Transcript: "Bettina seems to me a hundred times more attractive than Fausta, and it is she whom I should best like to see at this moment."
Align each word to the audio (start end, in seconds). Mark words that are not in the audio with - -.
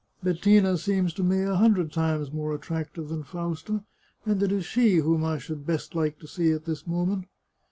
"Bettina 0.23 0.79
seems 0.79 1.13
to 1.13 1.23
me 1.23 1.43
a 1.43 1.57
hundred 1.57 1.91
times 1.91 2.31
more 2.33 2.55
attractive 2.55 3.07
than 3.09 3.21
Fausta, 3.21 3.83
and 4.25 4.41
it 4.41 4.51
is 4.51 4.65
she 4.65 4.95
whom 4.95 5.23
I 5.23 5.37
should 5.37 5.63
best 5.63 5.93
like 5.93 6.17
to 6.17 6.27
see 6.27 6.49
at 6.53 6.65
this 6.65 6.87
moment." 6.87 7.25